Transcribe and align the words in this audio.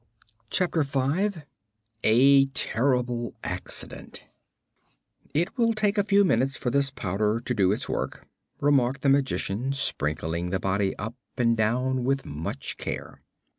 Chapter 0.49 0.83
Five 0.83 1.43
A 2.03 2.47
Terrible 2.47 3.35
Accident 3.43 4.23
"It 5.31 5.55
will 5.59 5.75
take 5.75 5.99
a 5.99 6.03
few 6.03 6.25
minutes 6.25 6.57
for 6.57 6.71
this 6.71 6.89
powder 6.89 7.39
to 7.39 7.53
do 7.53 7.71
its 7.71 7.87
work," 7.87 8.25
remarked 8.59 9.03
the 9.03 9.09
Magician, 9.09 9.73
sprinkling 9.73 10.49
the 10.49 10.59
body 10.59 10.95
up 10.95 11.13
and 11.37 11.55
down 11.55 12.03
with 12.03 12.25
much 12.25 12.77
care. 12.77 13.21